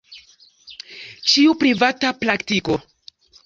[1.33, 2.83] Ĉu privata praktiko?